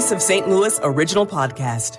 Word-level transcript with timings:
Voice 0.00 0.12
of 0.12 0.22
St. 0.22 0.48
Louis 0.48 0.80
original 0.82 1.26
podcast. 1.26 1.98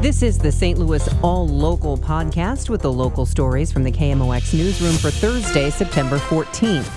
This 0.00 0.22
is 0.22 0.38
the 0.38 0.50
St. 0.50 0.78
Louis 0.78 1.06
All 1.22 1.46
Local 1.46 1.98
podcast 1.98 2.70
with 2.70 2.80
the 2.80 2.90
local 2.90 3.26
stories 3.26 3.70
from 3.70 3.84
the 3.84 3.92
KMOX 3.92 4.54
newsroom 4.54 4.94
for 4.94 5.10
Thursday, 5.10 5.68
September 5.68 6.16
14th. 6.16 6.90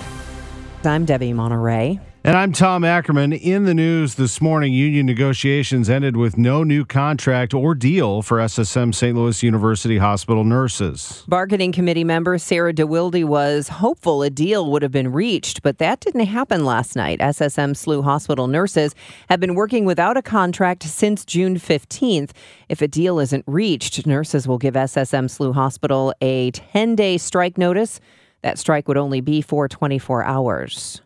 I'm 0.86 1.04
Debbie 1.04 1.34
Monterrey. 1.34 2.00
And 2.24 2.36
I'm 2.36 2.52
Tom 2.52 2.84
Ackerman. 2.84 3.32
In 3.32 3.64
the 3.64 3.74
news 3.74 4.14
this 4.14 4.40
morning, 4.40 4.72
union 4.72 5.06
negotiations 5.06 5.90
ended 5.90 6.16
with 6.16 6.38
no 6.38 6.62
new 6.62 6.84
contract 6.84 7.52
or 7.52 7.74
deal 7.74 8.22
for 8.22 8.38
SSM 8.38 8.94
St. 8.94 9.16
Louis 9.16 9.42
University 9.42 9.98
Hospital 9.98 10.44
nurses. 10.44 11.24
Bargaining 11.26 11.72
committee 11.72 12.04
member 12.04 12.38
Sarah 12.38 12.72
DeWilde 12.72 13.24
was 13.24 13.66
hopeful 13.66 14.22
a 14.22 14.30
deal 14.30 14.70
would 14.70 14.82
have 14.82 14.92
been 14.92 15.10
reached, 15.10 15.62
but 15.62 15.78
that 15.78 15.98
didn't 15.98 16.26
happen 16.26 16.64
last 16.64 16.94
night. 16.94 17.18
SSM 17.18 17.72
SLU 17.72 18.04
Hospital 18.04 18.46
nurses 18.46 18.94
have 19.28 19.40
been 19.40 19.56
working 19.56 19.84
without 19.84 20.16
a 20.16 20.22
contract 20.22 20.84
since 20.84 21.24
June 21.24 21.56
15th. 21.56 22.30
If 22.68 22.80
a 22.80 22.86
deal 22.86 23.18
isn't 23.18 23.42
reached, 23.48 24.06
nurses 24.06 24.46
will 24.46 24.58
give 24.58 24.74
SSM 24.74 25.24
SLU 25.24 25.54
Hospital 25.54 26.14
a 26.20 26.52
10 26.52 26.94
day 26.94 27.18
strike 27.18 27.58
notice. 27.58 27.98
That 28.42 28.60
strike 28.60 28.86
would 28.86 28.96
only 28.96 29.20
be 29.20 29.42
for 29.42 29.66
24 29.66 30.22
hours. 30.22 31.02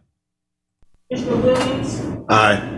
Commissioner 1.08 1.36
Williams? 1.36 2.02
Aye. 2.28 2.72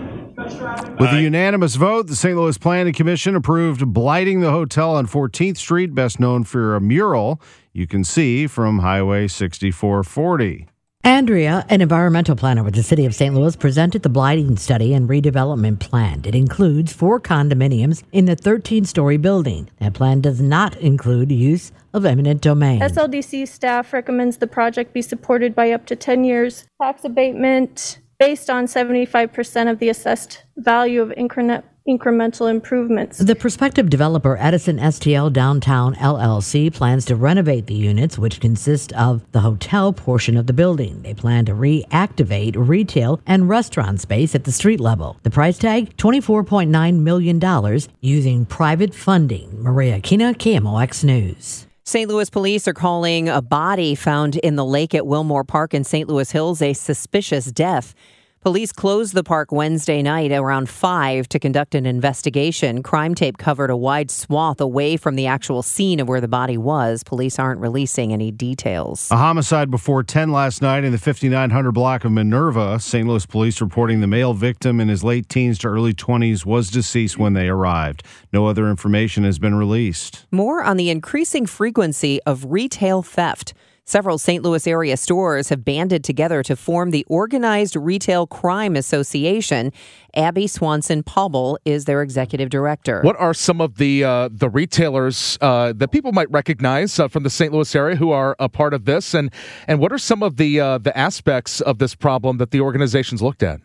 With 1.01 1.13
a 1.13 1.21
unanimous 1.21 1.77
vote, 1.77 2.07
the 2.07 2.15
St. 2.15 2.37
Louis 2.37 2.59
Planning 2.59 2.93
Commission 2.93 3.35
approved 3.35 3.93
blighting 3.93 4.41
the 4.41 4.51
hotel 4.51 4.95
on 4.95 5.07
14th 5.07 5.57
Street, 5.57 5.95
best 5.95 6.21
known 6.21 6.45
for 6.45 6.77
a 6.77 6.81
mural 6.81 7.41
you 7.73 7.87
can 7.87 8.05
see 8.05 8.47
from 8.47 8.81
Highway 8.81 9.29
6440. 9.29 10.69
Andrea, 11.05 11.65
an 11.69 11.81
environmental 11.81 12.37
planner 12.37 12.63
with 12.63 12.75
the 12.75 12.83
City 12.83 13.07
of 13.07 13.15
St. 13.15 13.35
Louis, 13.35 13.57
presented 13.57 14.03
the 14.03 14.09
blighting 14.09 14.57
study 14.57 14.93
and 14.93 15.09
redevelopment 15.09 15.81
plan. 15.81 16.23
It 16.25 16.35
includes 16.35 16.93
four 16.93 17.19
condominiums 17.19 18.03
in 18.13 18.27
the 18.27 18.37
13 18.37 18.85
story 18.85 19.17
building. 19.17 19.71
That 19.79 19.95
plan 19.95 20.21
does 20.21 20.41
not 20.41 20.77
include 20.77 21.33
use 21.33 21.73
of 21.95 22.05
eminent 22.05 22.43
domain. 22.43 22.81
SLDC 22.81 23.49
staff 23.49 23.93
recommends 23.93 24.37
the 24.37 24.47
project 24.47 24.93
be 24.93 25.03
supported 25.03 25.55
by 25.55 25.71
up 25.71 25.87
to 25.87 25.97
10 25.97 26.25
years 26.25 26.67
tax 26.81 27.05
abatement 27.05 28.01
based 28.19 28.51
on 28.51 28.67
75% 28.67 29.71
of 29.71 29.79
the 29.79 29.89
assessed 29.89 30.43
value 30.57 31.01
of 31.01 31.13
increment, 31.13 31.65
incremental 31.89 32.51
improvements. 32.51 33.19
The 33.19 33.37
prospective 33.37 33.89
developer 33.89 34.37
Edison 34.39 34.79
STL 34.79 35.33
Downtown 35.33 35.95
LLC 35.95 36.73
plans 36.75 37.05
to 37.07 37.17
renovate 37.17 37.67
the 37.67 37.75
units, 37.75 38.19
which 38.19 38.41
consist 38.41 38.93
of 38.95 39.31
the 39.33 39.41
hotel 39.41 39.93
portion 39.93 40.37
of 40.37 40.49
the 40.49 40.53
building. 40.53 41.03
They 41.03 41.15
plan 41.15 41.45
to 41.47 41.53
reactivate 41.53 42.55
retail 42.57 43.21
and 43.25 43.49
restaurant 43.49 44.01
space 44.01 44.35
at 44.35 44.45
the 44.45 44.53
street 44.53 44.81
level. 44.81 45.17
The 45.23 45.31
price 45.31 45.57
tag 45.57 45.97
$24.9 45.97 46.99
million 46.99 47.81
using 48.01 48.45
private 48.47 48.95
funding. 48.95 49.63
Maria 49.63 50.01
Kina, 50.01 50.35
KMOX 50.35 51.05
News. 51.05 51.68
St. 51.89 52.07
Louis 52.07 52.29
police 52.29 52.69
are 52.69 52.75
calling 52.75 53.31
a 53.31 53.41
body 53.41 53.95
found 53.95 54.37
in 54.37 54.57
the 54.57 54.65
lake 54.65 54.95
at 54.95 55.05
Willmore 55.05 55.49
Park 55.49 55.73
in 55.73 55.85
St. 55.85 56.07
Louis 56.07 56.31
Hills 56.31 56.61
a 56.61 56.75
suspicious 56.75 57.51
death. 57.51 57.95
Police 58.41 58.71
closed 58.71 59.15
the 59.15 59.25
park 59.25 59.51
Wednesday 59.51 60.01
night 60.01 60.31
around 60.31 60.69
5 60.69 61.29
to 61.31 61.41
conduct 61.41 61.75
an 61.75 61.87
investigation. 61.87 62.85
Crime 62.85 63.17
tape 63.17 63.37
covered 63.37 63.69
a 63.69 63.77
wide 63.77 64.13
swath 64.13 64.61
away 64.61 64.97
from 64.97 65.17
the 65.17 65.27
actual 65.27 65.61
scene 65.61 65.99
of 65.99 66.09
where 66.09 66.21
the 66.21 66.29
body 66.29 66.57
was. 66.57 67.03
Police 67.03 67.41
aren't 67.41 67.61
releasing 67.61 68.13
any 68.13 68.31
details. 68.31 69.11
A 69.11 69.17
homicide 69.17 69.73
before 69.73 70.05
10 70.05 70.31
last 70.31 70.63
night 70.63 70.85
in 70.85 70.93
the 70.93 70.99
5900 70.99 71.73
block 71.73 72.05
of 72.05 72.13
Minerva. 72.13 72.79
St. 72.79 73.09
Louis 73.09 73.27
police 73.27 73.61
reporting 73.61 74.01
the 74.01 74.07
male 74.07 74.35
victim 74.35 74.81
in 74.81 74.87
his 74.87 75.03
late 75.03 75.29
teens 75.29 75.59
to 75.59 75.67
early 75.67 75.93
20s 75.93 76.47
was 76.47 76.71
deceased 76.71 77.19
when 77.19 77.33
they 77.33 77.49
arrived. 77.49 78.05
No 78.33 78.47
other 78.47 78.71
information 78.71 79.25
has 79.25 79.41
been 79.41 79.57
released. 79.57 80.27
More 80.31 80.63
on 80.63 80.77
the 80.77 80.91
increasing 80.91 81.45
frequency 81.45 82.21
of 82.23 82.45
retail 82.45 83.03
theft. 83.03 83.53
Several 83.89 84.19
St. 84.19 84.45
Louis 84.45 84.67
area 84.67 84.99
stores 84.99 85.49
have 85.49 85.65
banded 85.65 86.05
together 86.05 86.43
to 86.43 86.57
form 86.57 86.91
the 86.91 87.07
Organized 87.09 87.75
Retail 87.75 88.27
Crime 88.27 88.77
Association. 88.77 89.73
Abby 90.15 90.47
Swanson 90.47 91.03
Pobble 91.03 91.57
is 91.65 91.87
their 91.87 92.03
executive 92.03 92.51
director. 92.51 93.01
What 93.01 93.17
are 93.19 93.33
some 93.33 93.63
of 93.63 93.79
the 93.79 94.05
uh, 94.05 94.29
the 94.31 94.51
retailers 94.51 95.39
uh, 95.41 95.73
that 95.73 95.89
people 95.89 96.13
might 96.13 96.31
recognize 96.31 96.99
uh, 97.01 97.09
from 97.09 97.23
the 97.23 97.31
St. 97.31 97.51
Louis 97.51 97.75
area 97.75 97.97
who 97.97 98.11
are 98.11 98.37
a 98.39 98.51
part 98.51 98.75
of 98.75 98.85
this, 98.85 99.15
and 99.15 99.33
and 99.67 99.81
what 99.81 99.91
are 99.91 99.97
some 99.97 100.23
of 100.23 100.37
the 100.37 100.61
uh, 100.61 100.77
the 100.77 100.95
aspects 100.95 101.63
of 101.63 101.79
this 101.79 101.95
problem 101.95 102.37
that 102.37 102.51
the 102.51 102.61
organization's 102.61 103.23
looked 103.23 103.43
at? 103.43 103.59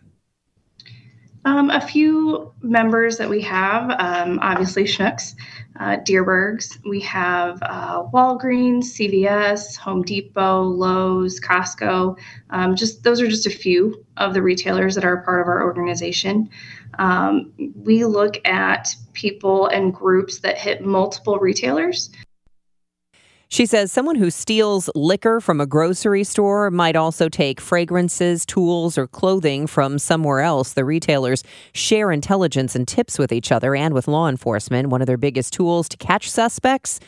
Um, 1.45 1.69
a 1.69 1.81
few 1.81 2.53
members 2.61 3.17
that 3.17 3.29
we 3.29 3.41
have, 3.41 3.89
um, 3.99 4.39
obviously 4.41 4.85
Schnucks, 4.85 5.35
uh, 5.77 5.97
Dierbergs. 5.97 6.79
We 6.87 7.01
have 7.01 7.59
uh, 7.61 8.03
Walgreens, 8.13 8.85
CVS, 8.85 9.75
Home 9.77 10.03
Depot, 10.03 10.63
Lowe's, 10.63 11.41
Costco. 11.41 12.17
Um, 12.49 12.75
just 12.75 13.03
those 13.03 13.19
are 13.19 13.27
just 13.27 13.45
a 13.45 13.49
few 13.49 14.05
of 14.17 14.33
the 14.33 14.41
retailers 14.41 14.95
that 14.95 15.03
are 15.03 15.17
part 15.23 15.41
of 15.41 15.47
our 15.47 15.63
organization. 15.63 16.49
Um, 16.99 17.51
we 17.75 18.05
look 18.05 18.39
at 18.47 18.95
people 19.13 19.67
and 19.67 19.93
groups 19.93 20.39
that 20.39 20.57
hit 20.57 20.85
multiple 20.85 21.39
retailers. 21.39 22.09
She 23.53 23.67
says 23.67 23.91
someone 23.91 24.15
who 24.15 24.31
steals 24.31 24.89
liquor 24.95 25.39
from 25.39 25.61
a 25.61 25.67
grocery 25.67 26.23
store 26.23 26.71
might 26.71 26.95
also 26.95 27.29
take 27.29 27.61
fragrances, 27.61 28.47
tools, 28.47 28.97
or 28.97 29.05
clothing 29.05 29.67
from 29.67 29.99
somewhere 29.99 30.39
else. 30.39 30.73
The 30.73 30.83
retailers 30.83 31.43
share 31.71 32.11
intelligence 32.11 32.75
and 32.75 32.87
tips 32.87 33.19
with 33.19 33.31
each 33.31 33.51
other 33.51 33.75
and 33.75 33.93
with 33.93 34.07
law 34.07 34.27
enforcement. 34.27 34.87
One 34.87 35.01
of 35.01 35.05
their 35.05 35.17
biggest 35.17 35.53
tools 35.53 35.87
to 35.89 35.97
catch 35.97 36.31
suspects 36.31 36.99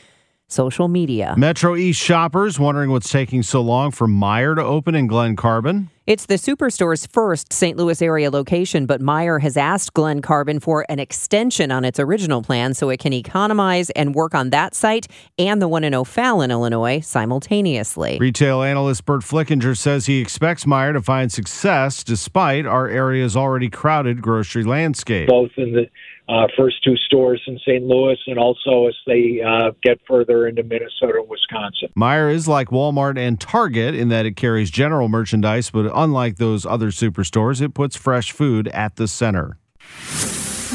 social 0.47 0.87
media. 0.87 1.33
Metro 1.35 1.75
East 1.75 1.99
shoppers 1.99 2.59
wondering 2.59 2.91
what's 2.91 3.09
taking 3.09 3.41
so 3.41 3.59
long 3.61 3.89
for 3.89 4.05
Meijer 4.05 4.55
to 4.57 4.63
open 4.63 4.93
in 4.93 5.07
Glen 5.07 5.35
Carbon. 5.35 5.89
It's 6.07 6.27
the 6.27 6.35
Superstore's 6.35 7.07
first 7.07 7.51
St. 7.51 7.75
Louis 7.79 7.99
area 7.99 8.29
location, 8.29 8.85
but 8.85 9.01
Meijer 9.01 9.41
has 9.41 9.57
asked 9.57 9.95
Glen 9.95 10.21
Carbon 10.21 10.59
for 10.59 10.85
an 10.87 10.99
extension 10.99 11.71
on 11.71 11.83
its 11.83 11.99
original 11.99 12.43
plan 12.43 12.75
so 12.75 12.89
it 12.89 12.99
can 12.99 13.11
economize 13.11 13.89
and 13.89 14.13
work 14.13 14.35
on 14.35 14.51
that 14.51 14.75
site 14.75 15.07
and 15.39 15.59
the 15.59 15.67
one 15.67 15.83
in 15.83 15.95
O'Fallon, 15.95 16.51
Illinois, 16.51 16.99
simultaneously. 16.99 18.19
Retail 18.19 18.61
analyst 18.61 19.03
Burt 19.05 19.23
Flickinger 19.23 19.75
says 19.75 20.05
he 20.05 20.19
expects 20.19 20.65
Meijer 20.65 20.93
to 20.93 21.01
find 21.01 21.31
success 21.31 22.03
despite 22.03 22.67
our 22.67 22.87
area's 22.87 23.35
already 23.35 23.71
crowded 23.71 24.21
grocery 24.21 24.63
landscape. 24.63 25.27
Both 25.27 25.53
in 25.57 25.73
the 25.73 25.89
uh, 26.27 26.47
first 26.57 26.83
two 26.83 26.95
stores 26.97 27.41
in 27.47 27.59
St. 27.59 27.83
Louis 27.83 28.17
and 28.27 28.37
also 28.39 28.87
as 28.87 28.95
they 29.05 29.41
uh, 29.45 29.71
get 29.83 29.99
further 30.07 30.47
into 30.47 30.63
Minnesota 30.63 31.19
and 31.19 31.29
Wisconsin. 31.29 31.89
Meijer 31.97 32.33
is 32.33 32.47
like 32.47 32.69
Walmart 32.69 33.17
and 33.17 33.39
Target 33.39 33.95
in 33.95 34.09
that 34.09 34.25
it 34.25 34.35
carries 34.35 34.71
general 34.71 35.07
merchandise, 35.07 35.69
but 35.69 35.91
unlike 35.93 36.37
those 36.37 36.65
other 36.65 36.87
superstores, 36.87 37.61
it 37.61 37.73
puts 37.73 37.95
fresh 37.95 38.31
food 38.31 38.67
at 38.69 38.95
the 38.95 39.07
center. 39.07 39.57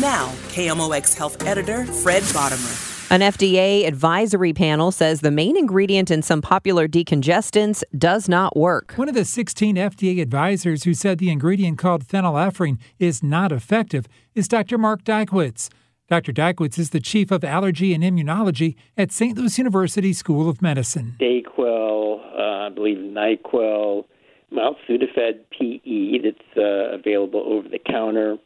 Now, 0.01 0.29
KMOX 0.49 1.17
Health 1.17 1.47
Editor 1.47 1.85
Fred 1.85 2.23
Bodimer. 2.23 2.90
An 3.13 3.23
FDA 3.23 3.89
advisory 3.89 4.53
panel 4.53 4.93
says 4.93 5.21
the 5.21 5.33
main 5.33 5.57
ingredient 5.57 6.13
in 6.13 6.23
some 6.23 6.41
popular 6.41 6.87
decongestants 6.87 7.83
does 7.99 8.29
not 8.29 8.57
work. 8.57 8.93
One 8.95 9.09
of 9.09 9.17
the 9.17 9.25
16 9.25 9.75
FDA 9.75 10.23
advisors 10.23 10.85
who 10.85 10.95
said 10.95 11.19
the 11.19 11.29
ingredient 11.29 11.77
called 11.77 12.05
phenylephrine 12.05 12.79
is 13.01 13.21
not 13.21 13.51
effective 13.51 14.07
is 14.37 14.47
Dr. 14.47 14.79
Mark 14.79 15.03
Dykewicz. 15.03 15.71
Dr. 16.09 16.33
Dykewicz 16.33 16.79
is 16.79 16.91
the 16.91 17.01
chief 17.01 17.33
of 17.33 17.43
allergy 17.43 17.93
and 17.95 18.05
immunology 18.05 18.77
at 18.97 19.11
St. 19.11 19.37
Louis 19.37 19.59
University 19.59 20.13
School 20.13 20.49
of 20.49 20.63
Medicine. 20.63 21.17
Dayquil, 21.21 22.21
uh, 22.39 22.67
I 22.67 22.69
believe 22.69 22.99
NyQuil, 22.99 24.05
Mount 24.53 24.77
Sudafed 24.89 25.41
PE 25.51 26.19
that's 26.19 26.57
uh, 26.57 26.95
available 26.95 27.43
over 27.47 27.69
the 27.69 27.79
counter. 27.79 28.37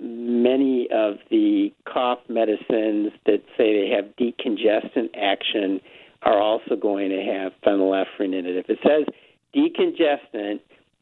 Many 0.00 0.86
of 0.92 1.16
the 1.30 1.72
cough 1.92 2.20
medicines 2.28 3.10
that 3.26 3.42
say 3.56 3.72
they 3.72 3.90
have 3.94 4.14
decongestant 4.58 5.10
action 5.16 5.80
are 6.22 6.40
also 6.40 6.76
going 6.76 7.10
to 7.10 7.22
have 7.22 7.52
phenylephrine 7.64 8.38
in 8.38 8.46
it. 8.46 8.56
If 8.56 8.68
it 8.68 8.78
says 8.82 9.06
decongestant 9.54 10.60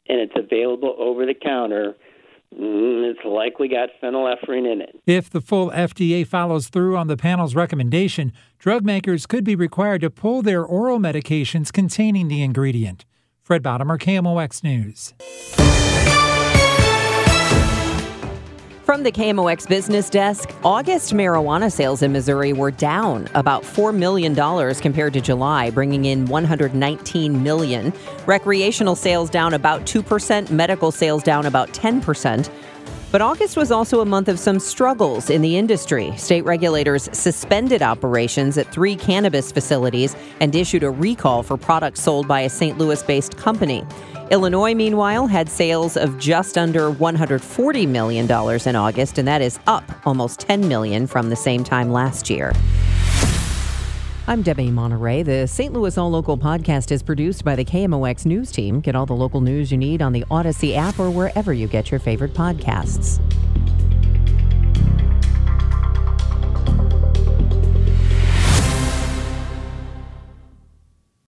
and 0.09 0.19
it's 0.21 0.33
available 0.35 0.95
over 0.99 1.25
the 1.25 1.33
counter, 1.33 1.95
mm, 2.53 3.09
it's 3.09 3.19
likely 3.25 3.67
got 3.67 3.89
phenylephrine 4.01 4.71
in 4.71 4.81
it. 4.81 4.99
If 5.05 5.29
the 5.29 5.41
full 5.41 5.71
FDA 5.71 6.25
follows 6.25 6.69
through 6.69 6.97
on 6.97 7.07
the 7.07 7.17
panel's 7.17 7.55
recommendation, 7.55 8.31
drug 8.59 8.85
makers 8.85 9.25
could 9.25 9.43
be 9.43 9.55
required 9.55 10.01
to 10.01 10.09
pull 10.09 10.41
their 10.41 10.63
oral 10.63 10.99
medications 10.99 11.73
containing 11.73 12.27
the 12.27 12.43
ingredient. 12.43 13.05
Fred 13.41 13.63
Bodimer, 13.63 13.97
KMOX 13.97 14.63
News. 14.63 15.13
From 18.87 19.03
the 19.03 19.11
KMOX 19.11 19.67
business 19.67 20.09
desk, 20.09 20.49
August 20.63 21.11
marijuana 21.11 21.69
sales 21.69 22.03
in 22.03 22.13
Missouri 22.13 22.53
were 22.53 22.71
down 22.71 23.27
about 23.35 23.63
$4 23.63 23.93
million 23.93 24.33
compared 24.75 25.11
to 25.11 25.19
July, 25.19 25.69
bringing 25.71 26.05
in 26.05 26.25
119 26.27 27.43
million. 27.43 27.91
Recreational 28.25 28.95
sales 28.95 29.29
down 29.29 29.53
about 29.53 29.81
2%, 29.81 30.51
medical 30.51 30.91
sales 30.91 31.21
down 31.21 31.47
about 31.47 31.73
10%. 31.73 32.49
But 33.09 33.21
August 33.21 33.55
was 33.55 33.71
also 33.71 34.01
a 34.01 34.05
month 34.05 34.27
of 34.27 34.37
some 34.37 34.59
struggles 34.59 35.29
in 35.29 35.41
the 35.41 35.57
industry. 35.57 36.13
State 36.17 36.41
regulators 36.41 37.07
suspended 37.13 37.81
operations 37.81 38.57
at 38.57 38.69
three 38.71 38.97
cannabis 38.97 39.49
facilities 39.49 40.15
and 40.41 40.53
issued 40.53 40.83
a 40.83 40.89
recall 40.89 41.41
for 41.41 41.55
products 41.55 42.01
sold 42.01 42.27
by 42.27 42.41
a 42.41 42.49
St. 42.49 42.77
Louis 42.77 43.01
based 43.03 43.37
company. 43.37 43.85
Illinois, 44.29 44.75
meanwhile, 44.75 45.25
had 45.25 45.47
sales 45.47 45.95
of 45.95 46.19
just 46.19 46.57
under 46.57 46.91
$140 46.91 47.87
million 47.87 48.25
in 48.25 48.75
August, 48.75 49.17
and 49.17 49.27
that 49.27 49.41
is 49.41 49.57
up 49.67 49.85
almost 50.05 50.41
10 50.41 50.67
million 50.67 51.07
from 51.07 51.29
the 51.29 51.35
same 51.35 51.63
time 51.63 51.93
last 51.93 52.29
year. 52.29 52.51
I'm 54.29 54.41
Debbie 54.41 54.71
Monterrey. 54.71 55.23
The 55.23 55.47
St. 55.47 55.71
Louis 55.71 55.97
All 55.97 56.09
Local 56.09 56.37
podcast 56.37 56.91
is 56.91 57.01
produced 57.01 57.45
by 57.45 57.55
the 57.55 57.63
KMOX 57.63 58.25
News 58.25 58.51
Team. 58.51 58.81
Get 58.81 58.93
all 58.93 59.05
the 59.05 59.15
local 59.15 59.39
news 59.39 59.71
you 59.71 59.77
need 59.77 60.01
on 60.01 60.11
the 60.11 60.25
Odyssey 60.29 60.75
app 60.75 60.99
or 60.99 61.09
wherever 61.09 61.53
you 61.53 61.65
get 61.65 61.91
your 61.91 62.01
favorite 62.01 62.33
podcasts. 62.33 63.21